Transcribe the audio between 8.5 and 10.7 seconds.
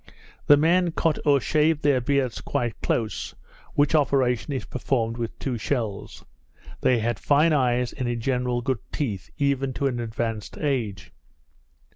good teeth, even to an advanced